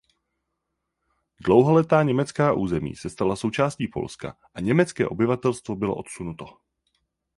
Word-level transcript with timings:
Dlouholetá 1.43 2.03
německá 2.03 2.53
území 2.53 2.95
se 2.95 3.09
stala 3.09 3.35
součásti 3.35 3.87
Polska 3.87 4.37
a 4.53 4.59
německé 4.59 5.07
obyvatelstvo 5.07 5.75
bylo 5.75 5.95
odsunuto. 5.95 6.45